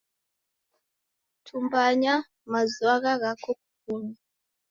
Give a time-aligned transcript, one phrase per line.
[1.45, 2.13] Tumbanya
[2.51, 4.13] mazwagha ghako kufume.